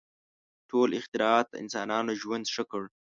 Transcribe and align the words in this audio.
•ټول 0.69 0.89
اختراعات 0.99 1.47
د 1.49 1.55
انسانانو 1.63 2.11
ژوند 2.21 2.45
ښه 2.53 2.63
کړ. 2.71 2.83